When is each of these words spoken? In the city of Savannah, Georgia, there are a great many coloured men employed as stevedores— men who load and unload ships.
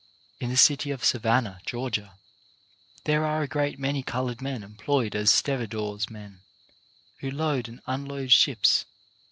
In 0.39 0.49
the 0.49 0.57
city 0.57 0.89
of 0.89 1.05
Savannah, 1.05 1.59
Georgia, 1.63 2.15
there 3.03 3.23
are 3.23 3.43
a 3.43 3.47
great 3.47 3.77
many 3.77 4.01
coloured 4.01 4.41
men 4.41 4.63
employed 4.63 5.13
as 5.15 5.29
stevedores— 5.29 6.09
men 6.09 6.41
who 7.19 7.29
load 7.29 7.69
and 7.69 7.83
unload 7.85 8.31
ships. 8.31 8.85